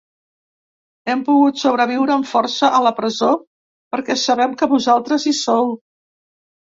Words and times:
Hem 1.13 1.19
pogut 1.27 1.59
sobreviure 1.63 2.15
amb 2.15 2.29
força 2.31 2.69
a 2.77 2.81
la 2.87 2.93
presó 3.01 3.29
perquè 3.97 4.19
sabem 4.23 4.57
que 4.63 4.71
vosaltres 4.75 5.29
hi 5.33 5.39
sou. 5.45 5.75